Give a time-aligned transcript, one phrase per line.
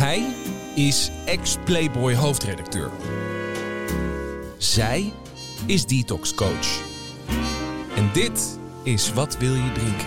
[0.00, 0.34] Hij
[0.74, 2.90] is ex-Playboy hoofdredacteur.
[4.58, 5.12] Zij
[5.66, 6.82] is detox coach.
[7.96, 10.06] En dit is Wat wil je drinken?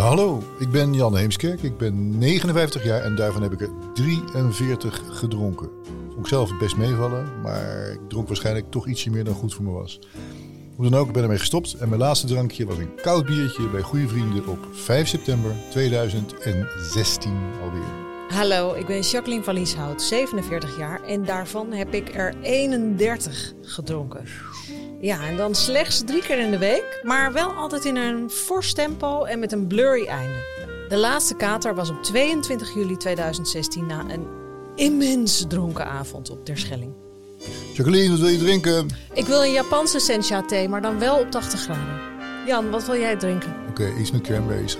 [0.00, 1.62] Hallo, ik ben Jan Heemskerk.
[1.62, 5.68] Ik ben 59 jaar en daarvan heb ik er 43 gedronken.
[6.06, 9.64] Vond ik zelf best meevallen, maar ik dronk waarschijnlijk toch ietsje meer dan goed voor
[9.64, 10.00] me was.
[10.76, 13.68] Hoe dan ook, ik ben ermee gestopt en mijn laatste drankje was een koud biertje
[13.68, 18.02] bij goede vrienden op 5 september 2016 alweer.
[18.28, 24.24] Hallo, ik ben Jacqueline van Lieshout, 47 jaar en daarvan heb ik er 31 gedronken.
[25.00, 28.72] Ja, en dan slechts drie keer in de week, maar wel altijd in een fors
[28.72, 30.38] tempo en met een blurry einde.
[30.88, 34.26] De laatste kater was op 22 juli 2016 na een
[34.74, 36.92] immens dronken avond op Terschelling.
[37.74, 38.88] Jacqueline, wat wil je drinken?
[39.12, 42.12] Ik wil een Japanse sencha thee, maar dan wel op 80 graden.
[42.46, 43.54] Jan, wat wil jij drinken?
[43.68, 44.76] Oké, iets met cranberries.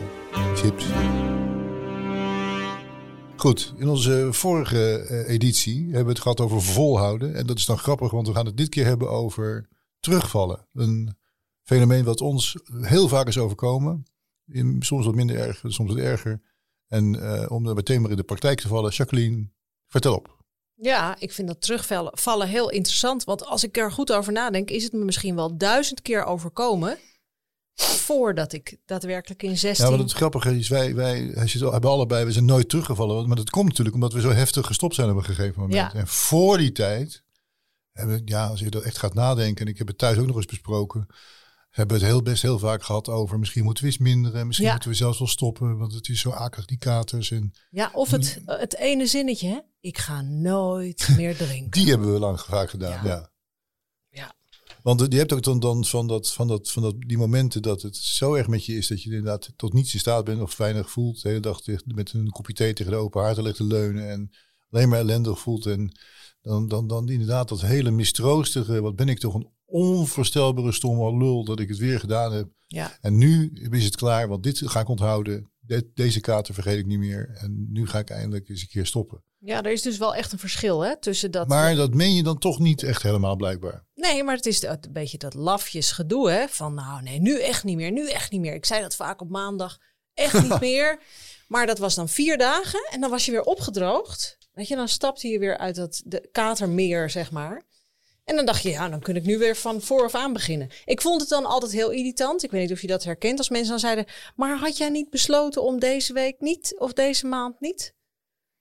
[0.54, 0.86] Chips.
[3.36, 7.34] Goed, in onze vorige eh, editie hebben we het gehad over volhouden.
[7.34, 9.68] En dat is dan grappig, want we gaan het dit keer hebben over
[10.00, 10.68] terugvallen.
[10.72, 11.16] Een
[11.62, 14.04] fenomeen wat ons heel vaak is overkomen.
[14.46, 16.40] In, soms wat minder erg, soms wat erger.
[16.86, 19.50] En eh, om er meteen maar in de praktijk te vallen, Jacqueline,
[19.86, 20.43] vertel op.
[20.74, 23.24] Ja, ik vind dat terugvallen vallen heel interessant.
[23.24, 26.98] Want als ik er goed over nadenk, is het me misschien wel duizend keer overkomen.
[27.76, 29.84] Voordat ik daadwerkelijk in 16.
[29.84, 33.26] Ja, wat het grappige is, wij, wij hebben allebei, we zijn nooit teruggevallen.
[33.26, 35.92] Maar dat komt natuurlijk omdat we zo heftig gestopt zijn op een gegeven moment.
[35.92, 35.94] Ja.
[35.94, 37.24] En voor die tijd,
[37.92, 40.36] hebben, ja, als je dat echt gaat nadenken, en ik heb het thuis ook nog
[40.36, 41.06] eens besproken,
[41.74, 44.72] hebben het heel best heel vaak gehad over misschien moeten we eens minderen, misschien Ja.
[44.72, 47.30] moeten we zelfs wel stoppen, want het is zo akelig die katers.
[47.30, 49.58] En Ja, of het, het ene zinnetje, hè?
[49.80, 51.70] Ik ga nooit meer drinken.
[51.70, 53.10] die hebben we lang vaak gedaan, Ja.
[53.10, 53.32] ja.
[54.10, 54.34] Ja.
[54.82, 57.82] Want je hebt ook dan, dan van, dat, van, dat, van dat, die momenten dat
[57.82, 60.56] het zo erg met je is dat je inderdaad tot niets in staat bent of
[60.56, 61.22] weinig voelt.
[61.22, 64.10] De hele dag met een kopje thee tegen de open haard te liggen te leunen
[64.10, 64.30] en
[64.70, 65.66] alleen maar ellendig voelt.
[65.66, 65.98] En
[66.42, 69.48] dan, dan, dan inderdaad dat hele mistroostige, wat ben ik toch een
[69.78, 72.48] onvoorstelbare stomme lul dat ik het weer gedaan heb.
[72.66, 75.50] Ja, En nu is het klaar, want dit ga ik onthouden.
[75.60, 77.30] De- deze kaarten vergeet ik niet meer.
[77.40, 79.22] En nu ga ik eindelijk eens een keer stoppen.
[79.38, 81.48] ja, er is dus wel echt een verschil hè, tussen dat.
[81.48, 83.86] Maar dat meen je dan toch niet echt helemaal blijkbaar.
[83.94, 86.48] Nee, maar het is een beetje dat lafjes gedoe, hè?
[86.48, 88.54] Van nou, nee, nu echt niet meer, nu echt niet meer.
[88.54, 89.78] Ik zei dat vaak op maandag,
[90.14, 91.00] echt niet meer.
[91.48, 94.38] Maar dat was dan vier dagen en dan was je weer opgedroogd.
[94.52, 97.62] Weet je, dan stapte je weer uit dat de katermeer, zeg maar.
[98.24, 100.70] En dan dacht je, ja, dan kun ik nu weer van vooraf aan beginnen.
[100.84, 102.42] Ik vond het dan altijd heel irritant.
[102.42, 104.06] Ik weet niet of je dat herkent als mensen dan zeiden...
[104.36, 107.94] maar had jij niet besloten om deze week niet of deze maand niet?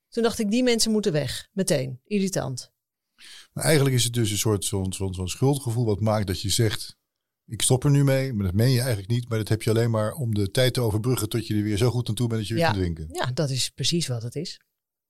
[0.09, 1.47] Toen dacht ik, die mensen moeten weg.
[1.51, 1.99] Meteen.
[2.03, 2.71] Irritant.
[3.53, 6.97] Maar eigenlijk is het dus een soort zo'n schuldgevoel wat maakt dat je zegt,
[7.45, 8.33] ik stop er nu mee.
[8.33, 9.29] Maar dat meen je eigenlijk niet.
[9.29, 11.77] Maar dat heb je alleen maar om de tijd te overbruggen tot je er weer
[11.77, 12.71] zo goed aan toe bent dat je weer Ja.
[12.71, 13.07] kunt drinken.
[13.11, 14.61] Ja, dat is precies wat het is.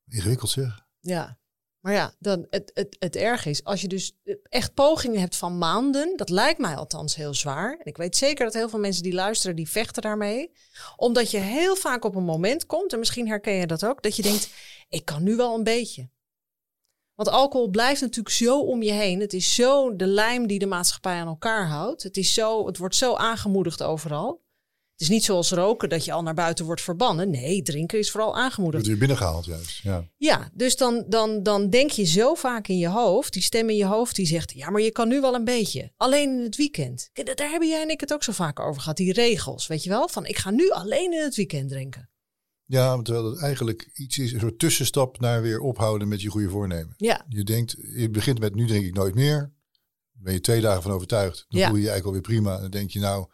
[0.10, 0.86] Ingewikkeld zeg.
[1.00, 1.40] Ja,
[1.84, 4.18] maar ja, dan het, het, het erg is, als je dus
[4.50, 7.72] echt pogingen hebt van maanden, dat lijkt mij althans heel zwaar.
[7.72, 10.52] En ik weet zeker dat heel veel mensen die luisteren, die vechten daarmee.
[10.96, 14.16] Omdat je heel vaak op een moment komt, en misschien herken je dat ook, dat
[14.16, 14.50] je denkt,
[14.90, 16.10] ik kan nu wel een beetje.
[17.16, 19.20] Want alcohol blijft natuurlijk zo om je heen.
[19.20, 22.04] Het is zo de lijm die de maatschappij aan elkaar houdt.
[22.04, 24.43] Het, is zo, het wordt zo aangemoedigd overal.
[24.94, 27.30] Het is niet zoals roken dat je al naar buiten wordt verbannen.
[27.30, 28.86] Nee, drinken is vooral aangemoedigd.
[28.86, 29.80] Wordt weer binnengehaald juist.
[29.82, 30.08] Ja.
[30.18, 33.76] Ja, dus dan, dan, dan denk je zo vaak in je hoofd, die stem in
[33.76, 35.92] je hoofd die zegt, ja, maar je kan nu wel een beetje.
[35.98, 37.10] Alleen in het weekend.
[37.14, 39.90] Daar hebben jij en ik het ook zo vaak over gehad, die regels, weet je
[39.90, 40.08] wel?
[40.08, 42.10] Van ik ga nu alleen in het weekend drinken.
[42.66, 46.50] ja, terwijl het eigenlijk iets is, een soort tussenstap naar weer ophouden met je goede
[46.50, 46.94] voornemen.
[46.98, 49.40] Ja, Je denkt, je begint met nu drink ik nooit meer.
[50.14, 51.46] Dan ben je twee dagen van overtuigd.
[51.50, 51.68] Dan Ja.
[51.68, 52.60] voel je je eigenlijk alweer prima.
[52.62, 53.28] Dan denk je nou,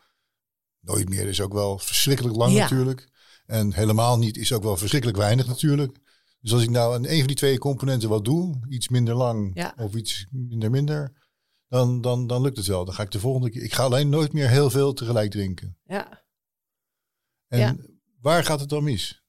[0.80, 2.60] nooit meer is ook wel verschrikkelijk lang Ja.
[2.62, 3.08] natuurlijk.
[3.46, 5.98] En helemaal niet is ook wel verschrikkelijk weinig natuurlijk.
[6.42, 9.52] Dus als ik nou aan een van die twee componenten wat doe, iets minder lang
[9.54, 9.74] Ja.
[9.78, 11.28] of iets minder minder,
[11.68, 12.86] dan, dan, dan lukt het wel.
[12.86, 15.78] Dan ga ik de volgende keer, ik ga alleen nooit meer heel veel tegelijk drinken.
[15.84, 16.28] ja.
[17.48, 17.76] En Ja.
[18.22, 19.24] waar gaat het dan mis?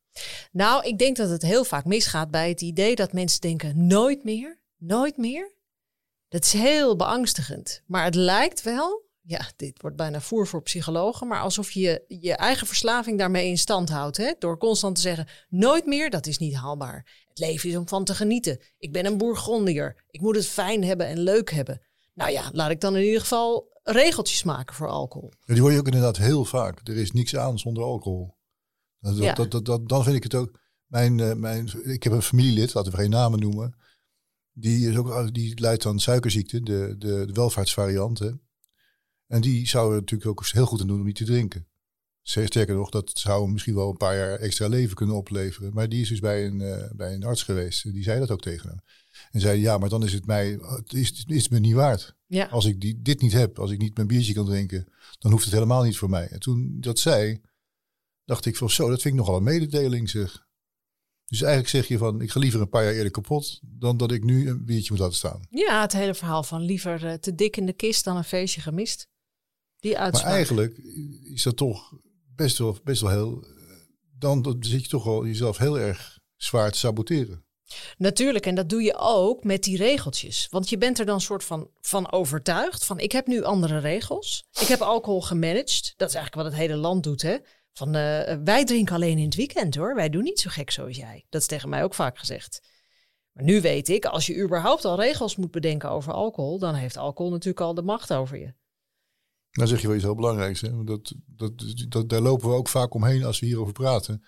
[0.52, 4.25] Nou, ik denk dat het heel vaak misgaat bij het idee dat mensen denken, nooit
[4.25, 5.54] meer, nooit meer.
[6.28, 7.82] Dat is heel beangstigend.
[7.86, 12.32] Maar het lijkt wel, ja, dit wordt bijna voer voor psychologen, maar alsof je je
[12.32, 14.17] eigen verslaving daarmee in stand houdt.
[14.17, 14.32] Hè?
[14.38, 17.25] Door constant te zeggen, nooit meer, dat is niet haalbaar.
[17.28, 18.61] Het leven is om van te genieten.
[18.78, 20.05] Ik ben een bourgondier.
[20.11, 21.81] Ik moet het fijn hebben en leuk hebben.
[22.14, 25.32] Nou ja, laat ik dan in ieder geval regeltjes maken voor alcohol.
[25.44, 26.88] Ja, die hoor je ook inderdaad heel vaak.
[26.88, 28.37] Er is niks aan zonder alcohol.
[29.00, 29.34] Dat, Ja.
[29.34, 30.58] dat, dat, dat- dan vind ik het ook.
[30.87, 33.76] Mijn, eh, mijn, ik heb een familielid, laten we geen namen noemen.
[34.52, 38.19] Die, is ook, die lijdt aan suikerziekte, de, de, de welvaartsvariant.
[38.19, 38.31] hè.
[39.30, 41.66] En die zou er natuurlijk ook heel goed aan doen om niet te drinken.
[42.22, 45.72] Sterker nog, dat zou misschien wel een paar jaar extra leven kunnen opleveren.
[45.74, 47.92] Maar die is dus bij een, eh, bij een arts geweest.
[47.92, 48.80] Die zei dat ook tegen hem.
[49.30, 52.14] En zei, ja, maar dan is het mij, het is, het is me niet waard.
[52.26, 52.46] Ja.
[52.46, 54.86] Als ik die, dit niet heb, als ik niet mijn biertje kan drinken,
[55.18, 56.28] dan hoeft het helemaal niet voor mij.
[56.28, 57.40] En toen dat zei,
[58.24, 60.48] dacht ik van zo, dat vind ik nogal een mededeling zeg.
[61.24, 64.12] Dus eigenlijk zeg je van, ik ga liever een paar jaar eerder kapot dan dat
[64.12, 65.40] ik nu een biertje moet laten staan.
[65.50, 68.60] Ja, het hele verhaal van liever eh, te dik in de kist dan een feestje
[68.60, 69.08] gemist.
[69.80, 70.24] Die uitspraak.
[70.26, 70.78] Maar eigenlijk
[71.24, 71.92] is dat toch
[72.36, 73.44] best wel, best wel heel,
[74.18, 77.44] dan zit je toch wel jezelf heel erg zwaar te saboteren.
[77.96, 80.46] Natuurlijk, en dat doe je ook met die regeltjes.
[80.50, 82.84] Want je bent er dan soort van, van overtuigd.
[82.84, 84.44] Van ik heb nu andere regels.
[84.60, 85.94] Ik heb alcohol gemanaged.
[85.96, 87.22] Dat is eigenlijk wat het hele land doet.
[87.22, 87.36] Hè?
[87.72, 89.94] Van eh, wij drinken alleen in het weekend hoor.
[89.94, 91.26] Wij doen niet zo gek zoals jij.
[91.28, 92.60] Dat is tegen mij ook vaak gezegd.
[93.32, 96.96] Maar nu weet ik, als je überhaupt al regels moet bedenken over alcohol, dan heeft
[96.96, 98.54] alcohol natuurlijk al de macht over je.
[99.50, 100.61] Dan zeg je wel iets heel belangrijks.
[100.61, 100.85] Hè?
[100.85, 101.52] Dat, dat,
[101.88, 104.25] dat, daar lopen we ook vaak omheen als we hierover praten.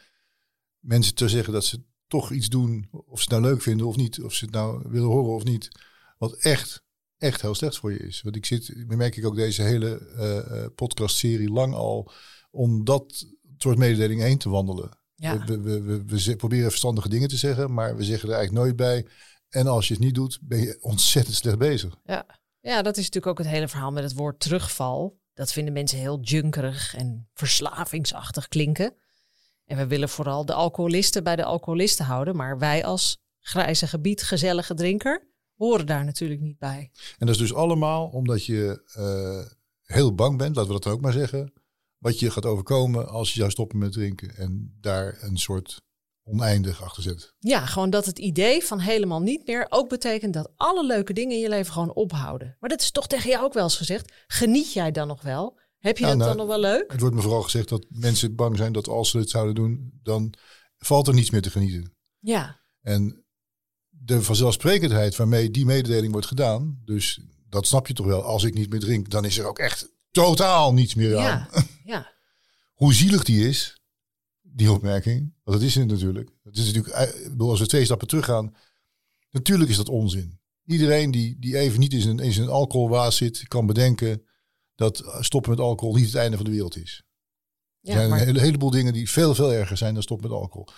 [0.79, 3.97] Mensen te zeggen dat ze toch iets doen, of ze het nou leuk vinden of
[3.97, 5.69] niet, of ze het nou willen horen of niet,
[6.19, 6.85] wat echt,
[7.19, 8.23] echt heel slecht voor je is.
[8.23, 12.13] Want ik zit, merk ik ook deze hele uh, podcastserie lang al,
[12.51, 13.27] om dat
[13.57, 14.91] soort mededelingen heen te wandelen.
[15.15, 15.45] Ja.
[15.45, 18.77] We, we, we, we, proberen verstandige dingen te zeggen, maar we zeggen er eigenlijk nooit
[18.77, 19.07] bij.
[19.49, 21.97] En als je het niet doet, ben je ontzettend slecht bezig.
[22.05, 22.41] Ja.
[22.63, 25.21] Ja, dat is natuurlijk ook het hele verhaal met het woord terugval.
[25.35, 28.95] Dat vinden mensen heel junkerig en verslavingsachtig klinken.
[29.65, 32.37] En we willen vooral de alcoholisten bij de alcoholisten houden.
[32.37, 36.91] Maar wij als grijze gebied, gezellige drinker, horen daar natuurlijk niet bij.
[37.19, 41.01] En dat is dus allemaal omdat je uh, heel bang bent, laten we dat ook
[41.01, 41.53] maar zeggen.
[41.99, 44.37] Wat je gaat overkomen als je zou stoppen met drinken.
[44.37, 45.83] En daar een soort
[46.25, 47.35] oneindig achter zet.
[47.39, 51.37] Ja, gewoon dat het idee van helemaal niet meer ook betekent dat alle leuke dingen
[51.37, 52.57] in je leven gewoon ophouden.
[52.61, 54.13] Maar dat is toch tegen jou ook wel eens gezegd.
[54.27, 55.61] Geniet jij dan nog wel?
[55.79, 56.93] Heb je dat nou, dan nog wel leuk?
[56.93, 60.01] Het wordt me vooral gezegd dat mensen bang zijn dat als ze het zouden doen,
[60.03, 60.35] dan
[60.79, 61.95] valt er niets meer te genieten.
[62.19, 62.61] Ja.
[62.81, 63.25] En
[63.89, 68.23] de vanzelfsprekendheid waarmee die mededeling wordt gedaan, dus dat snap je toch wel.
[68.23, 71.49] Als ik niet meer drink, dan is er ook echt totaal niets meer aan.
[71.53, 72.13] Ja, ja.
[72.81, 73.82] Hoe zielig die is,
[74.55, 76.31] die opmerking, want dat is het natuurlijk.
[76.43, 78.55] Het is natuurlijk, eh, als we twee stappen teruggaan,
[79.31, 80.41] natuurlijk is dat onzin.
[80.65, 84.23] Iedereen die, die even niet in zijn, in zijn alcoholwaas zit, kan bedenken
[84.75, 87.03] dat stoppen met alcohol niet het einde van de wereld is.
[87.81, 88.29] Ja, er zijn maar...
[88.29, 90.69] een heleboel dingen die veel, veel erger zijn dan stoppen met alcohol.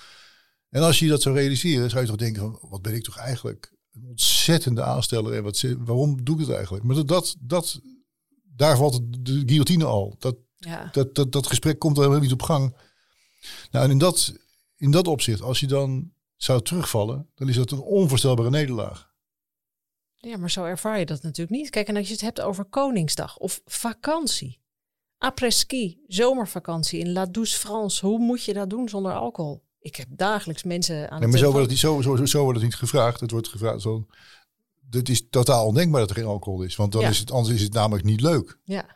[0.68, 3.16] En als je dat zou realiseren, zou je toch denken van, wat ben ik toch
[3.16, 6.84] eigenlijk een ontzettende aansteller en wat, waarom doe ik het eigenlijk?
[6.84, 7.80] Maar dat, dat, dat
[8.42, 10.14] daar valt de guillotine al.
[10.18, 10.88] Dat, ja.
[10.92, 12.76] dat, dat, dat gesprek komt er helemaal niet op gang.
[13.70, 14.34] Nou, en in dat,
[14.76, 19.12] in dat opzicht, als je dan zou terugvallen, dan is dat een onvoorstelbare nederlaag.
[20.16, 21.70] Ja, maar zo ervaar je dat natuurlijk niet.
[21.70, 24.62] Kijk, en als je het hebt over Koningsdag of vakantie.
[25.18, 28.06] Après-ski, zomervakantie in La Douce France.
[28.06, 29.62] Hoe moet je dat doen zonder alcohol?
[29.78, 32.58] Ik heb dagelijks mensen aan nee, maar zo wordt, het niet, zo, zo, zo wordt
[32.58, 33.20] het niet gevraagd.
[33.20, 34.06] Het wordt gevraagd zo...
[34.90, 36.76] Het is totaal ondenkbaar dat er geen alcohol is.
[36.76, 38.58] Want dan is het, anders is het namelijk niet leuk.
[38.64, 38.86] Ja.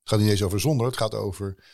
[0.00, 0.86] Het gaat niet eens over zonder.
[0.86, 1.64] Het gaat over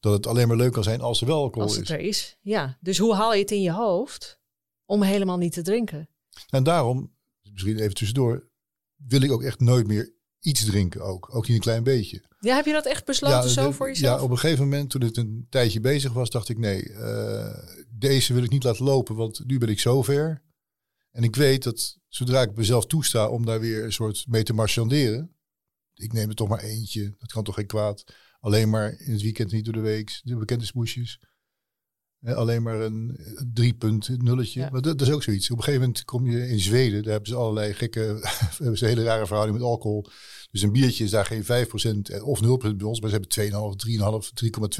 [0.00, 1.78] dat het alleen maar leuk kan zijn als er wel alcohol is.
[1.78, 2.78] Als het er is, ja.
[2.80, 4.40] Dus hoe haal je het in je hoofd
[4.84, 6.08] om helemaal niet te drinken?
[6.48, 7.14] En daarom,
[7.52, 8.48] misschien even tussendoor,
[8.96, 11.34] wil ik ook echt nooit meer iets drinken ook.
[11.34, 12.26] Ook niet een klein beetje.
[12.40, 14.18] Ja, heb je dat echt besloten zo voor jezelf?
[14.18, 17.58] Ja, op een gegeven moment toen het een tijdje bezig was, dacht ik nee, uh,
[17.88, 20.42] deze wil ik niet laten lopen, want nu ben ik zover.
[21.10, 24.52] En ik weet dat zodra ik mezelf toesta om daar weer een soort mee te
[24.52, 25.36] marchanderen,
[25.94, 28.04] ik neem er toch maar eentje, dat kan toch geen kwaad.
[28.40, 31.18] Alleen maar in het weekend, niet door de week, de bekende smoesjes
[32.24, 33.18] alleen maar een
[33.52, 34.60] drie punt nulletje.
[34.60, 34.68] Ja.
[34.70, 35.50] Maar dat, dat, is ook zoiets.
[35.50, 37.02] Op een gegeven moment kom je in Zweden.
[37.02, 38.00] Daar hebben ze allerlei gekke...
[38.58, 40.06] hebben ze hele rare verhouding met alcohol.
[40.50, 43.00] Dus een biertje is daar geen 5% of 0% bij ons.
[43.00, 44.30] Maar ze hebben 2,5, 3,5,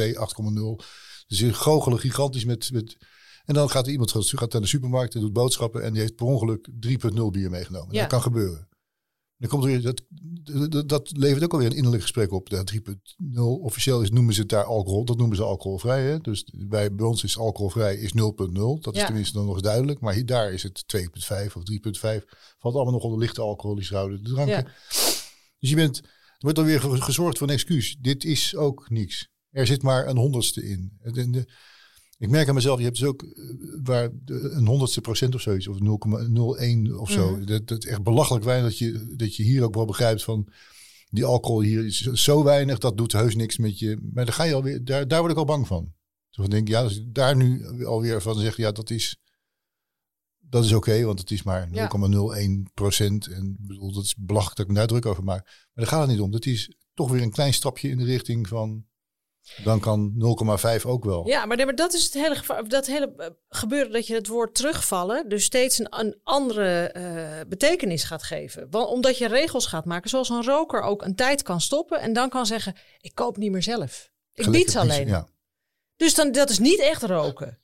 [0.04, 0.84] 3,2, 8,0.
[1.26, 2.96] Dus ze goochelen gigantisch met, met...
[3.44, 5.82] En dan gaat er iemand gaat naar de supermarkt en doet boodschappen.
[5.82, 7.94] En die heeft per ongeluk 3,0 bier meegenomen.
[7.94, 8.00] Ja.
[8.00, 8.68] Dat kan gebeuren.
[9.38, 10.02] Dan komt er dat,
[10.70, 12.50] dat, dat levert ook alweer een innerlijk gesprek op.
[12.50, 12.80] De
[13.34, 15.04] 3.0 officieel is, noemen ze het daar alcohol.
[15.04, 16.02] Dat noemen ze alcoholvrij.
[16.02, 16.18] Hè?
[16.18, 18.18] Dus bij, bij ons is alcoholvrij is 0.0.
[18.80, 20.00] Dat is tenminste dan nog eens duidelijk.
[20.00, 21.62] Maar hier, daar is het 2.5 of
[22.18, 22.24] 3.5.
[22.58, 24.56] Valt allemaal nog onder lichte alcoholische houden dranken.
[24.56, 24.72] Ja.
[25.58, 26.04] Dus je bent, er
[26.38, 27.96] wordt dan weer gezorgd voor een excuus.
[28.00, 29.28] Dit is ook niks.
[29.50, 30.98] Er zit maar een honderdste in.
[31.02, 31.48] De, de,
[32.18, 33.30] ik merk aan mezelf, je hebt dus ook eh,
[33.82, 37.36] waar een honderdste procent of zoiets, of 0,01 of zo.
[37.36, 37.46] Mm.
[37.46, 40.48] Dat, dat is echt belachelijk weinig dat je, dat je hier ook wel begrijpt van
[41.10, 43.98] die alcohol hier is zo weinig, dat doet heus niks met je.
[44.12, 45.92] Maar daar ga je alweer, daar, daar word ik al bang van.
[46.30, 49.16] Dus ik denk, ja, als je daar nu alweer van zegt, ja, dat is,
[50.38, 53.26] dat is oké, want het is maar 0,01 procent.
[53.26, 55.44] En bedoel, dat is belachelijk dat ik me daar druk over maak.
[55.44, 56.30] Maar daar gaat het niet om.
[56.30, 58.84] Dat is toch weer een klein stapje in de richting van
[59.64, 60.12] Dan kan
[60.80, 61.26] 0,5 ook wel.
[61.26, 64.14] Ja, maar, nee, maar dat is het hele, gevaar, dat hele eh, gebeuren dat je
[64.14, 68.66] het woord terugvallen dus steeds een, een andere eh, betekenis gaat geven.
[68.70, 72.12] Want, omdat je regels gaat maken, zoals een roker ook een tijd kan stoppen en
[72.12, 74.10] dan kan zeggen: Ik koop niet meer zelf.
[74.32, 75.06] Ik Gelijk bied ze alleen.
[75.06, 75.28] Ja.
[75.96, 77.58] Dus dan, dat is niet echt roken.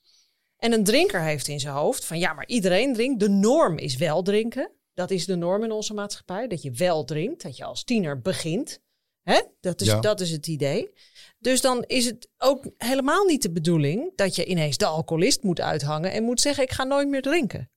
[0.57, 3.21] En een drinker heeft in zijn hoofd van ja, maar iedereen drinkt.
[3.21, 4.71] De norm is wel drinken.
[4.95, 6.49] Dat is de norm in onze maatschappij.
[6.49, 7.43] Dat je wel drinkt.
[7.43, 8.81] Dat je als tiener begint.
[9.25, 9.41] Hè?
[9.61, 10.01] Dat, is, Ja.
[10.01, 10.93] dat is het idee.
[11.39, 15.61] Dus dan is het ook helemaal niet de bedoeling dat je ineens de alcoholist moet
[15.61, 17.71] uithangen en moet zeggen: Ik ga nooit meer drinken.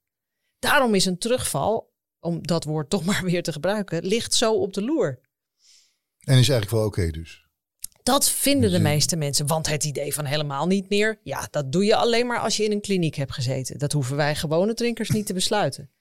[0.59, 4.73] Daarom is een terugval, om dat woord toch maar weer te gebruiken, ligt zo op
[4.73, 5.19] de loer.
[6.19, 7.45] En is eigenlijk wel oké dus.
[8.03, 9.47] Dat vinden de Dus, eh, meeste mensen.
[9.47, 11.19] Want het idee van helemaal niet meer.
[11.23, 13.77] Ja, dat doe je alleen maar als je in een kliniek hebt gezeten.
[13.77, 15.91] Dat hoeven wij gewone drinkers niet te besluiten.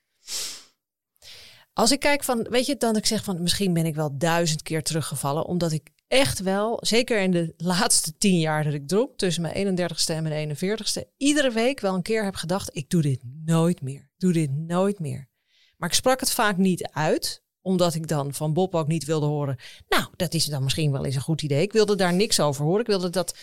[1.77, 4.61] Als ik kijk van, weet je, dan ik zeg van misschien ben ik wel duizend
[4.61, 5.45] keer teruggevallen.
[5.45, 9.77] Omdat ik echt wel, zeker in de laatste tien jaar dat ik dronk, tussen mijn
[9.77, 13.81] 31ste en mijn 41ste, iedere week wel een keer heb gedacht: ik doe dit nooit
[13.81, 14.09] meer.
[14.17, 15.29] Doe dit nooit meer.
[15.77, 19.25] Maar ik sprak het vaak niet uit, omdat ik dan van Bob ook niet wilde
[19.25, 19.57] horen.
[19.87, 21.61] Nou, dat is dan misschien wel eens een goed idee.
[21.61, 22.81] Ik wilde daar niks over horen.
[22.81, 23.37] Ik wilde dat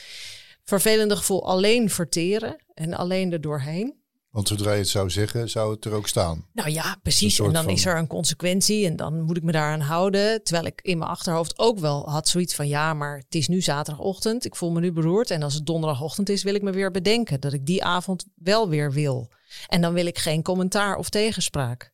[0.65, 4.04] vervelende gevoel alleen verteren en alleen er doorheen.
[4.35, 6.47] Want zodra je het zou zeggen, zou het er ook staan.
[6.53, 7.39] Nou ja, precies.
[7.39, 10.43] En dan van- is er een consequentie en dan moet ik me daaraan houden.
[10.45, 12.69] Terwijl ik in mijn achterhoofd ook wel had zoiets van...
[12.69, 15.31] ja, maar het is nu zaterdagochtend, ik voel me nu beroerd...
[15.31, 17.41] en als het donderdagochtend is, wil ik me weer bedenken...
[17.41, 19.31] dat ik die avond wel weer wil.
[19.67, 21.91] En dan wil ik geen commentaar of tegenspraak.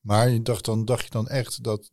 [0.00, 1.90] Maar je dacht dan, dacht je dan echt dat,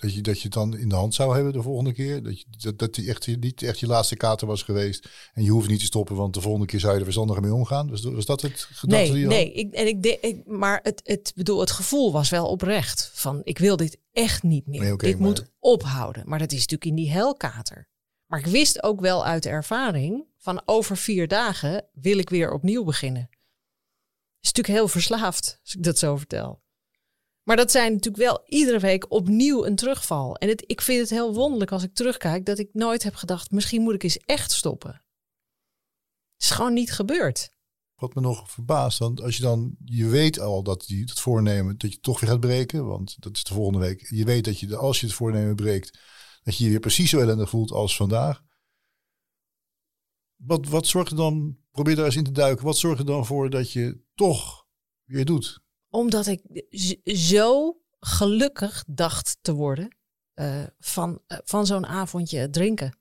[0.00, 2.22] dat, je, dat je het dan in de hand zou hebben de volgende keer?
[2.22, 5.08] Dat, je, dat, dat die echt, je- niet echt je laatste kater was geweest.
[5.32, 7.54] En je hoeft niet te stoppen, want de volgende keer zou je er verstandiger mee
[7.54, 7.90] omgaan.
[7.90, 9.34] Was, was dat het gedachte Nee, die je had?
[9.34, 9.52] nee.
[9.52, 13.10] Ik, en ik, de- ik, maar het, het, bedoel, het gevoel was wel oprecht.
[13.14, 14.80] Van, ik wil dit echt niet meer.
[14.80, 16.22] Nee, dit maar- moet ophouden.
[16.28, 17.88] Maar dat is natuurlijk in die helkater.
[18.26, 20.24] Maar ik wist ook wel uit ervaring...
[20.38, 23.28] van over vier dagen wil ik weer opnieuw beginnen.
[24.40, 26.62] is natuurlijk heel verslaafd, als ik dat zo vertel.
[27.42, 30.36] Maar dat zijn natuurlijk wel iedere week opnieuw een terugval.
[30.36, 32.46] En het, ik vind het heel wonderlijk als ik terugkijk...
[32.46, 34.90] dat ik nooit heb gedacht, misschien moet ik eens echt stoppen.
[36.34, 37.52] Het is gewoon niet gebeurd.
[37.94, 41.78] Wat me nog verbaast, want als je dan, je weet al dat die het voornemen,
[41.78, 44.10] dat je toch weer gaat breken, want dat is de volgende week.
[44.10, 45.98] Je weet dat je, als je het voornemen breekt,
[46.42, 48.42] dat je je weer precies zo ellendig voelt als vandaag.
[50.36, 53.26] Wat, wat zorgt er dan, probeer daar eens in te duiken, wat zorgt er dan
[53.26, 54.66] voor dat je toch
[55.04, 55.60] weer doet?
[55.90, 56.40] Omdat ik
[57.04, 59.96] zo gelukkig dacht te worden
[60.34, 62.98] eh, van, eh, van zo'n avondje drinken.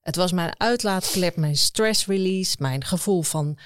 [0.00, 3.58] Het was mijn uitlaatklep, mijn stress release, mijn gevoel van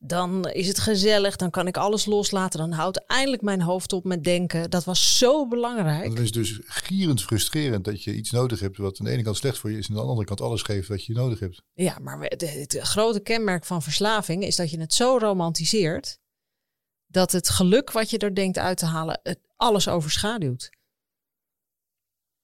[0.00, 4.04] dan is het gezellig, dan kan ik alles loslaten, dan houdt eindelijk mijn hoofd op
[4.04, 4.70] met denken.
[4.70, 6.08] Dat was zo belangrijk.
[6.08, 9.36] Het is dus gierend frustrerend dat je iets nodig hebt wat aan de ene kant
[9.36, 11.62] slecht voor je is en aan de andere kant alles geeft wat je nodig hebt.
[11.74, 16.18] Ja, maar het grote kenmerk van verslaving is dat je het zo romantiseert
[17.08, 20.70] dat het geluk wat je er denkt uit te halen het alles overschaduwt.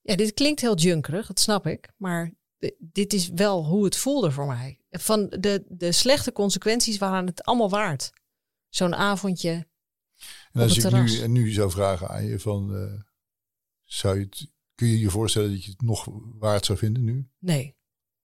[0.00, 2.32] Ja, dit klinkt heel junkerig, dat snap ik, maar
[2.78, 4.80] dit is wel hoe het voelde voor mij.
[4.90, 8.12] Van de, de slechte consequenties waren het allemaal waard.
[8.68, 9.68] Zo'n avondje.
[10.52, 13.00] En als ik nu, nu zou vragen aan je van, eh,
[13.84, 17.28] zou je het, kun je je voorstellen dat je het nog waard zou vinden nu?
[17.38, 17.76] Nee,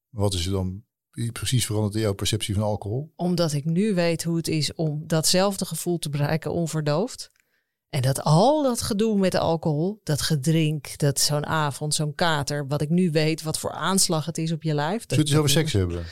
[0.08, 0.84] Wat is er dan
[1.32, 3.12] precies veranderd in jouw perceptie van alcohol?
[3.16, 7.30] omdat ik nu weet hoe het is om datzelfde gevoel te bereiken onverdoofd.
[7.88, 12.80] En dat al dat gedoe met alcohol, dat gedrink, dat zo'n avond, zo'n kater, wat
[12.80, 15.04] ik nu weet, wat voor aanslag het is op je lijf.
[15.06, 16.04] Zullen we het over seks hebben?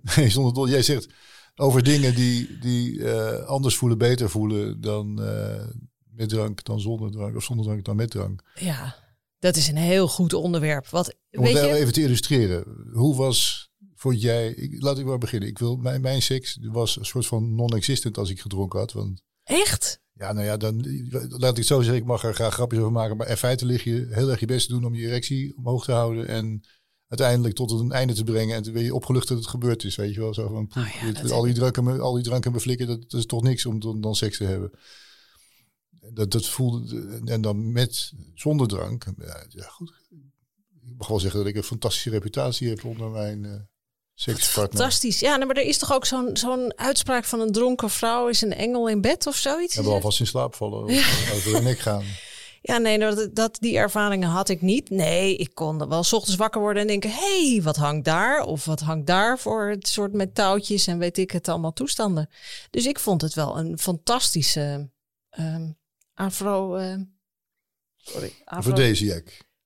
[0.16, 0.68] nee, zonder dol.
[0.68, 1.08] Jij zegt
[1.54, 5.66] over dingen die, die eh, anders voelen, beter voelen dan eh,
[6.10, 7.36] met drank, dan zonder drank.
[7.36, 8.42] Of zonder drank dan met drank.
[8.54, 8.96] Ja,
[9.38, 10.88] dat is een heel goed onderwerp.
[10.88, 12.64] Wat, Om weet het je, even te illustreren.
[12.92, 14.48] Hoe was voor jij...
[14.48, 15.48] Ik, laat ik maar beginnen.
[15.48, 18.92] Ik wil, mijn, mijn seks was een soort van non-existent als ik gedronken had.
[18.92, 20.00] Want echt?
[20.12, 20.74] Ja, nou ja, dan
[21.28, 22.00] laat ik het zo zeggen.
[22.00, 23.16] Ik mag er graag grapjes over maken.
[23.16, 25.84] Maar in feite lig je heel erg je best te doen om je erectie omhoog
[25.84, 26.28] te houden.
[26.28, 26.60] En
[27.08, 28.56] uiteindelijk tot een einde te brengen.
[28.56, 29.96] En toen ben je opgelucht dat het gebeurd is.
[29.96, 31.98] Weet je wel, zo van Oh ja, dit- dat al, die heb drank en me-
[31.98, 34.44] al die drank en beflikken, dat, dat is toch niks om dan, dan seks te
[34.44, 34.70] hebben.
[36.12, 39.04] Dat, dat voelde, en dan met, zonder drank.
[39.48, 39.92] Ja, goed.
[40.90, 43.68] Ik mag wel zeggen dat ik een fantastische reputatie heb onder mijn
[44.14, 44.80] sekspartner.
[44.80, 45.20] Fantastisch.
[45.20, 48.40] Ja, nee, maar er is toch ook zo'n zo'n uitspraak van een dronken vrouw is
[48.40, 49.74] een engel in bed of zoiets?
[49.74, 50.84] Hebben we alvast in slaap vallen.
[50.84, 52.04] Of over de nek gaan.
[52.62, 54.90] Ja, nee, nou, dat, dat, die ervaringen had ik niet.
[54.90, 57.10] Nee, ik kon wel 's ochtends wakker worden en denken...
[57.10, 58.42] hé, hey, wat hangt daar?
[58.42, 62.30] Of wat hangt daar voor het soort met touwtjes en weet ik het allemaal toestanden.
[62.70, 64.90] Dus ik vond het wel een fantastische
[65.30, 65.68] ehm
[66.16, 66.76] afro...
[66.76, 66.96] eh,
[67.96, 68.70] sorry, afro.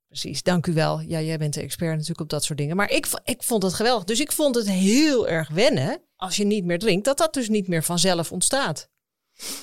[0.06, 1.00] Precies, dank u wel.
[1.00, 2.76] Ja, jij bent de expert natuurlijk op dat soort dingen.
[2.76, 4.04] Maar ik, ik vond het geweldig.
[4.04, 7.48] Dus ik vond het heel erg wennen, als je niet meer drinkt, dat dat dus
[7.48, 8.88] niet meer vanzelf ontstaat.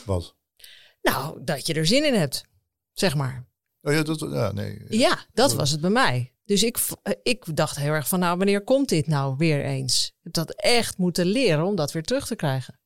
[0.05, 0.35] Wat?
[1.01, 2.43] Nou, dat je er zin in hebt,
[2.93, 3.47] zeg maar.
[3.81, 4.85] Oh ja, dat, ja, nee.
[4.89, 6.33] Ja, dat was het bij mij.
[6.45, 10.07] Dus ik, eh, ik dacht heel erg van, nou, wanneer komt dit nou weer eens?
[10.07, 12.79] Ik heb dat echt moeten leren om dat weer terug te krijgen.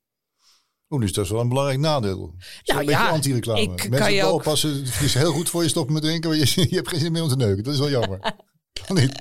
[0.91, 2.17] Oeh, dus dat is wel een belangrijk nadeel.
[2.17, 3.61] Zo Nou een beetje ja, anti-reclame.
[3.61, 4.73] ik Mensen kan je ook- oppassen.
[4.85, 7.11] Het is heel goed voor je stoppen met drinken, maar je, je hebt geen zin
[7.11, 7.63] meer om te neuken.
[7.63, 8.19] Dat is wel jammer.
[8.93, 9.11] Niet.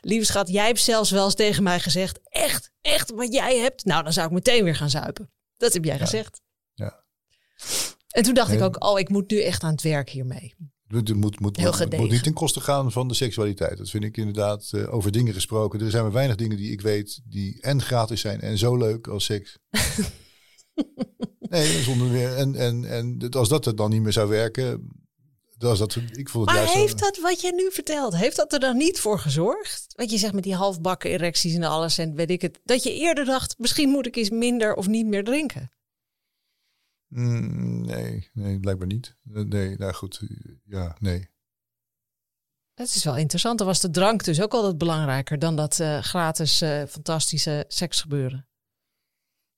[0.00, 3.84] Lieve schat, jij hebt zelfs wel eens tegen mij gezegd, echt, echt wat jij hebt?
[3.84, 5.30] Nou, dan zou ik meteen weer gaan zuipen.
[5.56, 6.40] Dat heb jij gezegd.
[6.74, 7.04] Ja.
[8.08, 10.54] En toen dacht ik ook, oh, ik moet nu echt aan het werk hiermee.
[10.86, 11.58] Het moet, moet
[12.10, 13.78] niet ten koste gaan van de seksualiteit.
[13.78, 15.80] Dat vind ik inderdaad eh, over dingen gesproken.
[15.80, 19.06] Er zijn maar weinig dingen die ik weet die en gratis zijn en zo leuk
[19.06, 19.58] als seks.
[21.38, 22.36] nee, zonder meer.
[22.36, 24.88] En, en, en dat- als dat er dan niet meer zou werken,
[25.58, 25.94] is dat.
[25.94, 26.72] Ik vond het Maar juist.
[26.72, 29.86] zo- heeft dat wat jij nu vertelt, heeft dat er dan niet voor gezorgd?
[29.96, 32.60] Wat je zegt met die halfbakken erecties en alles en weet ik het.
[32.64, 35.70] Dat je eerder dacht, misschien moet ik eens minder of niet meer drinken.
[37.08, 39.16] Mm, nee, nee, blijkbaar niet.
[39.22, 40.20] Nee, nou goed.
[40.64, 41.28] Ja, nee.
[42.74, 43.58] Dat is wel interessant.
[43.58, 48.48] Dan was de drank dus ook altijd belangrijker dan dat eh, gratis eh, fantastische seksgebeuren.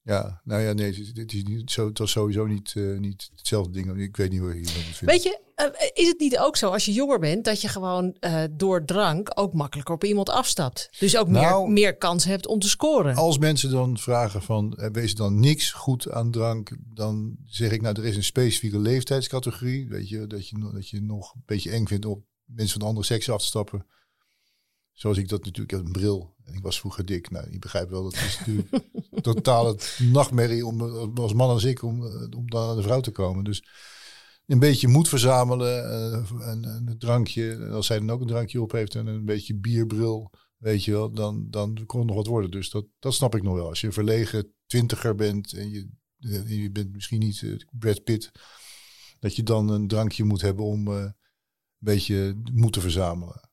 [0.08, 3.72] Ja, nou ja, nee, het is, niet zo, het was sowieso niet, eh, niet hetzelfde
[3.72, 4.00] ding.
[4.00, 5.06] Ik weet niet hoe je dat vinden.
[5.06, 8.16] Weet je, eh, is het niet ook zo als je jonger bent dat je gewoon
[8.20, 10.88] eh, door drank ook makkelijker op iemand afstapt?
[10.98, 13.14] Dus ook Nou- meer, meer kans hebt om te scoren.
[13.14, 17.96] Als mensen dan vragen van, wees dan niks goed aan drank, dan zeg ik, nou,
[17.96, 19.88] er is een specifieke leeftijdscategorie.
[19.88, 23.06] Weet je, dat je, dat je nog een beetje eng vindt om mensen van andere
[23.06, 23.86] seksen af te stappen.
[24.92, 27.30] Zoals ik dat natuurlijk, ik had een bril en ik was vroeger dik.
[27.30, 28.84] Nou, je begrijpt wel, dat is natuurlijk
[29.20, 30.80] totale nachtmerrie om
[31.14, 32.02] als man als ik om,
[32.36, 33.44] om dan aan de vrouw te komen.
[33.44, 33.62] Dus
[34.48, 38.62] een beetje moed verzamelen, eh, en, en een drankje, als zij dan ook een drankje
[38.62, 42.26] op heeft en een beetje bierbril, weet je wel, dan, dan kon het nog wat
[42.26, 42.50] worden.
[42.50, 43.68] Dus dat, dat snap ik nog wel.
[43.68, 48.30] Als je verlegen twintiger bent en je, eh, je bent misschien niet eh, Brad Pitt,
[49.18, 51.14] dat je dan een drankje moet hebben om een
[51.78, 53.47] beetje moed te verzamelen.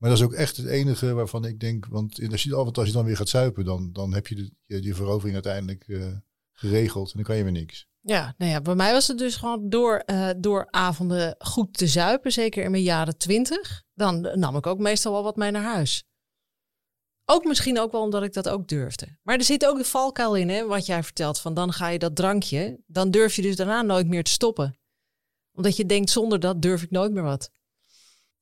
[0.00, 2.92] Maar dat is ook echt het enige waarvan ik denk, want als je, als je
[2.92, 6.06] dan weer gaat zuipen, dan, dan heb je je, die verovering uiteindelijk eh,
[6.52, 7.88] geregeld en dan kan je weer niks.
[8.00, 11.86] Ja, nou ja, bij mij was het dus gewoon door, eh, door avonden goed te
[11.86, 13.82] zuipen, zeker in mijn jaren twintig.
[13.94, 16.04] Dan nam ik ook meestal wel wat mee naar huis.
[17.24, 19.18] Ook misschien ook wel omdat ik dat ook durfde.
[19.22, 21.40] Maar er zit ook de valkuil in, hè, wat jij vertelt.
[21.40, 24.78] Van dan ga je dat drankje, dan durf je dus daarna nooit meer te stoppen.
[25.52, 27.50] Omdat je denkt, zonder dat durf ik nooit meer wat.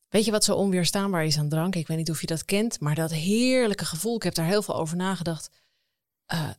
[0.08, 1.74] Weet je wat zo onweerstaanbaar is aan drank?
[1.74, 4.62] Ik weet niet of je dat kent, maar dat heerlijke gevoel, ik heb daar heel
[4.62, 5.50] veel over nagedacht.
[6.26, 6.50] Eh,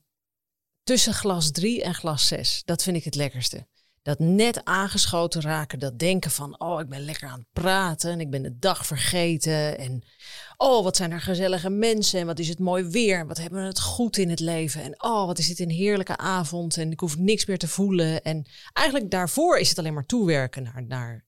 [0.83, 2.62] tussen glas 3 en glas 6.
[2.65, 3.67] Dat vind ik het lekkerste.
[4.01, 8.19] Dat net aangeschoten raken, dat denken van, oh, ik ben lekker aan het praten en
[8.19, 9.77] ik ben de dag vergeten.
[9.77, 10.03] En
[10.57, 13.67] oh, wat zijn er gezellige mensen en wat is het mooi weer wat hebben we
[13.67, 14.83] het goed in het leven.
[14.83, 18.21] En oh, wat is dit een heerlijke avond en ik hoef niks meer te voelen.
[18.21, 21.25] En eigenlijk daarvoor is het alleen maar toewerken naar, naar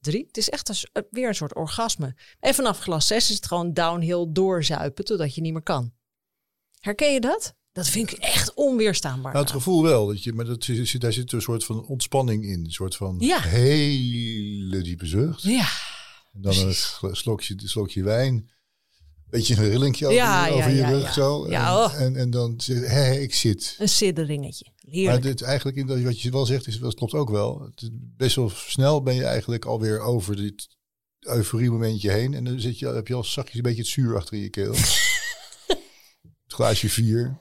[0.00, 0.24] drie.
[0.26, 2.14] Het is echt een, eh, weer een soort orgasme.
[2.40, 5.92] En vanaf glas 6 is het gewoon downhill doorzuipen totdat je niet meer kan.
[6.80, 7.54] Herken je dat?
[7.72, 9.32] Dat vind ik echt onweerstaanbaar.
[9.32, 10.66] Nou, het gevoel wel, dat je, maar dat,
[10.98, 12.64] daar zit een soort van ontspanning in.
[12.64, 13.40] Een soort van Ja.
[13.40, 15.42] hele diepe zucht.
[15.42, 15.68] Ja,
[16.32, 16.98] En dan een precies.
[17.12, 18.50] slokje, slokje wijn.
[19.30, 21.12] Beetje een rillingje over, Ja, je- ja, rug ja.
[21.12, 21.48] zo.
[21.50, 22.00] Ja, en, oh.
[22.00, 23.76] en, en dan hé, ik zit.
[23.78, 24.66] een sidderingetje.
[24.84, 25.22] Maar Heerlijk.
[25.22, 27.60] dit eigenlijk, in dat- wat je wel zegt, is, dat klopt ook wel.
[27.74, 30.68] Het best wel snel ben je eigenlijk alweer over dit
[31.20, 32.34] euforie momentje heen.
[32.34, 34.72] En dan zit je, heb je al zachtjes een beetje het zuur achter je keel.
[36.44, 37.38] het glaasje vier.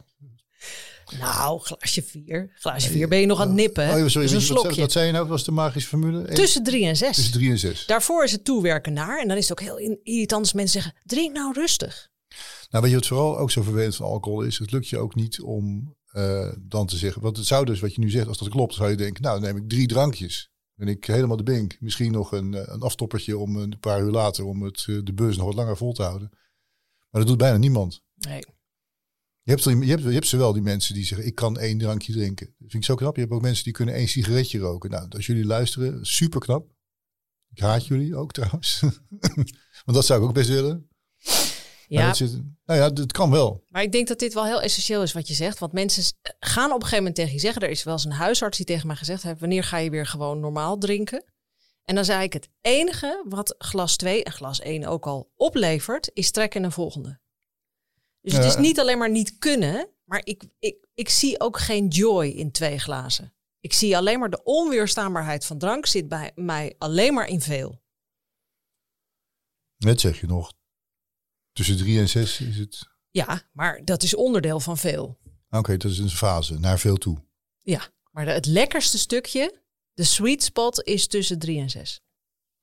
[1.19, 2.51] Nou, glaasje vier.
[2.55, 3.87] Glaasje vier ben je nog aan het nippen.
[3.87, 4.03] hè?
[4.03, 4.81] Oh, sorry, dus een wat, slokje.
[4.81, 5.27] wat zei je nou?
[5.27, 6.29] Was de magische formule?
[6.29, 7.15] Eén- Tussen drie en zes.
[7.15, 7.85] tussen drie en zes.
[7.85, 9.19] Daarvoor is het toewerken naar.
[9.21, 12.11] En dan is het ook heel irritant als mensen zeggen, drink nou rustig.
[12.69, 14.57] Nou, weet je wat vooral ook zo vervelend van alcohol is?
[14.57, 17.21] Het lukt je ook niet om eh, dan te zeggen...
[17.21, 19.21] Want het zou dus, wat je nu zegt, als dat klopt, zou je denken...
[19.23, 20.51] Nou, dan neem ik drie drankjes.
[20.75, 21.77] Ben ik helemaal de bink.
[21.79, 24.45] Misschien nog een, eh, een aftoppertje om een paar uur later...
[24.45, 26.29] om het, eh, de bus nog wat langer vol te houden.
[27.09, 28.01] Maar dat doet bijna niemand.
[28.15, 28.43] Nee.
[29.43, 31.27] Je hebt, je, hebt, je hebt ze wel, die mensen die zeggen...
[31.27, 32.45] ik kan één drankje drinken.
[32.45, 33.15] Dat vind ik zo knap.
[33.15, 34.89] Je hebt ook mensen die kunnen één sigaretje roken.
[34.89, 36.71] Nou, als jullie luisteren, super knap.
[37.53, 38.79] Ik haat jullie ook trouwens.
[39.85, 40.89] Want dat zou ik ook best willen.
[41.87, 42.31] Ja, dat zit,
[42.65, 43.65] nou ja, het kan wel.
[43.69, 45.59] maar ik denk dat dit wel heel essentieel is wat je zegt.
[45.59, 46.03] Want mensen
[46.39, 47.61] gaan op een gegeven moment tegen je zeggen...
[47.61, 49.39] er is wel eens een huisarts die tegen mij gezegd heeft...
[49.39, 51.23] wanneer ga je weer gewoon normaal drinken?
[51.83, 56.11] En dan zei ik, het enige wat glas 2 en glas 1 ook al oplevert...
[56.13, 57.19] is trekken in een volgende.
[58.23, 59.89] Dus het is niet alleen maar niet kunnen...
[60.03, 63.33] maar ik, ik, ik zie ook geen joy in twee glazen.
[63.59, 65.85] Ik zie alleen maar de onweerstaanbaarheid van drank...
[65.85, 67.81] zit bij mij alleen maar in veel.
[69.77, 70.53] Net zeg je nog,
[71.51, 72.87] tussen drie en zes is het...
[73.09, 75.17] Ja, maar dat is onderdeel van veel.
[75.49, 77.23] Oké, dat is een fase, naar veel toe.
[77.61, 79.61] Ja, maar de- het lekkerste stukje,
[79.93, 82.01] de sweet spot, is tussen drie en zes.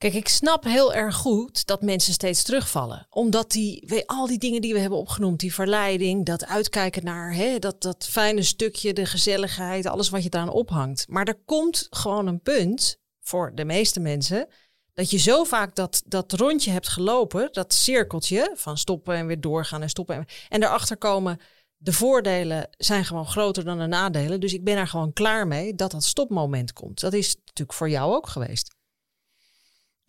[0.01, 3.07] Kijk, ik snap heel erg goed dat mensen steeds terugvallen.
[3.11, 7.35] Omdat die, we- al die dingen die we hebben opgenoemd, die verleiding, dat uitkijken naar
[7.35, 11.09] hè, dat, dat fijne stukje, de gezelligheid, alles wat je daaraan ophangt.
[11.09, 14.49] Maar er komt gewoon een punt voor de meeste mensen
[14.95, 19.41] dat je zo vaak dat, dat rondje hebt gelopen, dat cirkeltje van stoppen en weer
[19.41, 20.17] doorgaan en stoppen.
[20.17, 21.41] En, en erachter komen,
[21.77, 24.41] de voordelen zijn gewoon groter dan de nadelen.
[24.41, 27.01] Dus ik ben er gewoon klaar mee dat dat stopmoment komt.
[27.01, 28.79] Dat is natuurlijk voor jou ook geweest.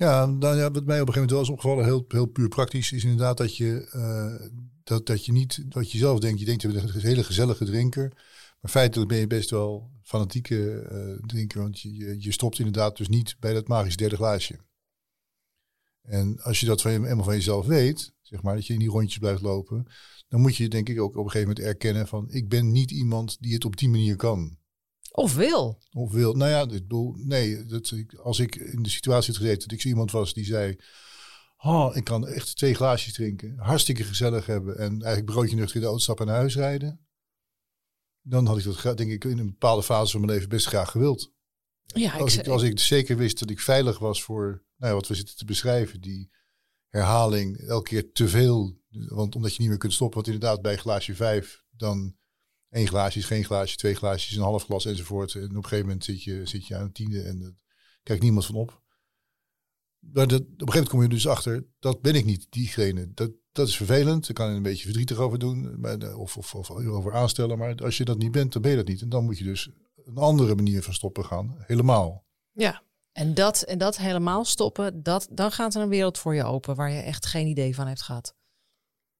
[0.02, 2.48] Ja, nou ja, wat mij op een gegeven moment wel is opgevallen, heel, heel puur
[2.48, 4.50] praktisch, is inderdaad dat je, eh,
[4.84, 7.66] dat, dat je niet, wat je zelf denkt, je denkt je bent een hele gezellige
[7.66, 8.12] drinker,
[8.60, 13.08] maar feitelijk ben je best wel fanatieke eh, drinker, want je, je, stopt inderdaad dus
[13.08, 14.60] niet bij dat magisch derde glaasje.
[16.02, 19.18] En als je dat van, van jezelf weet, zeg maar, dat je in die rondjes
[19.18, 19.86] blijft lopen,
[20.28, 22.92] dan moet je denk ik ook op een gegeven moment erkennen van, ik ben niet
[22.92, 24.58] iemand die het op die manier kan.
[25.12, 25.82] Of wil.
[25.92, 29.62] Of wil, nou ja, ik bedoel, nee, dat, als ik in de situatie had gezeten
[29.62, 30.76] dat ik zo iemand was die zei,
[31.58, 35.82] oh, ik kan echt twee glaasjes drinken, hartstikke gezellig hebben en eigenlijk broodje nuchter in
[35.82, 37.06] de auto stappen en naar huis rijden,
[38.22, 40.92] dan had ik dat denk ik in een bepaalde fase van mijn leven best graag
[40.92, 41.34] gewild.
[41.86, 45.00] Ja, Als ik, ik, als ik zeker wist dat ik veilig was voor nou ja,
[45.00, 46.32] wat we zitten te beschrijven, die
[46.88, 50.78] herhaling, elke keer te veel, want omdat je niet meer kunt stoppen, want inderdaad bij
[50.78, 52.16] glaasje vijf, dan
[52.72, 55.36] één glaasje geen glaasje, twee glaasjes, een half glas enzovoort.
[55.36, 57.54] En op een gegeven moment zit je, zit je aan een tiende en daar
[58.04, 58.82] kijkt niemand van op.
[60.00, 63.14] Maar dat, op een gegeven moment kom je dus achter, dat ben ik niet, diegene.
[63.14, 66.38] Dat, dat is vervelend, daar kan je een beetje verdrietig over doen, maar, eh, of,
[66.38, 67.58] of, of over aanstellen.
[67.58, 69.02] Maar als je dat niet bent, dan ben je dat niet.
[69.02, 69.70] En dan moet je dus
[70.04, 72.26] een andere manier van stoppen gaan, helemaal.
[72.52, 72.84] ja.
[73.12, 76.76] En dat, en dat helemaal stoppen, dat, dan gaat er een wereld voor je open
[76.76, 78.36] waar je echt geen idee van hebt gehad.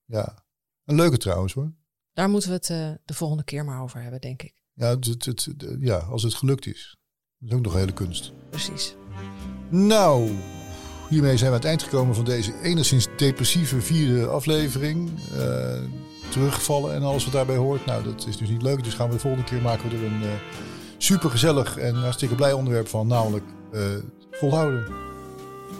[0.04, 0.44] Ja,
[0.84, 1.72] een leuke trouwens hoor.
[2.12, 4.54] Daar moeten we het eh, de volgende keer maar over hebben, denk ik.
[4.72, 6.96] Ja, het, het, het- de- ja, als het gelukt is.
[7.38, 8.32] Dat is ook nog een hele kunst.
[8.50, 8.94] Precies.
[9.68, 10.30] Nou,
[11.08, 15.10] hiermee zijn we aan het eind gekomen van deze enigszins depressieve vierde aflevering.
[15.38, 15.82] Eh,
[16.30, 17.86] terugvallen en alles wat daarbij hoort.
[17.86, 18.84] Nou, dat is dus niet leuk.
[18.84, 20.28] Dus gaan we de volgende keer maken we er een eh
[20.98, 23.06] super gezellig en hartstikke blij onderwerp van.
[23.06, 23.80] Namelijk eh,
[24.30, 24.86] volhouden.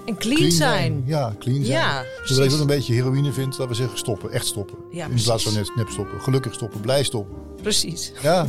[0.05, 1.03] En clean, zijn.
[1.07, 1.79] Ja, clean zijn.
[1.79, 2.45] Ja, Zodat precies.
[2.45, 4.31] ik wat een beetje heroïne vind, dat we zeggen stoppen.
[4.31, 4.79] Echt stoppen.
[4.91, 6.21] Ja, In plaats van net nep stoppen.
[6.21, 6.81] Gelukkig stoppen.
[6.81, 7.35] Blij stoppen.
[7.63, 8.13] Precies.
[8.23, 8.47] Ja.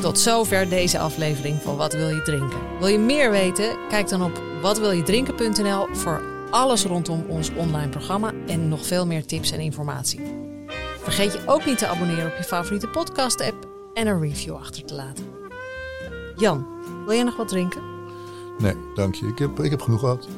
[0.00, 2.58] Tot zover deze aflevering van Wat wil je drinken?
[2.78, 3.76] Wil je meer weten?
[3.88, 9.50] Kijk dan op watwiljedrinken.nl voor alles rondom ons online programma en nog veel meer tips
[9.50, 10.20] en informatie.
[11.02, 14.84] Vergeet je ook niet te abonneren op je favoriete podcast app en een review achter
[14.84, 15.33] te laten.
[16.36, 16.66] Jan,
[17.04, 17.82] wil jij nog wat drinken?
[18.58, 19.26] Nee, dank je.
[19.26, 20.28] Ik heb, ik heb genoeg gehad.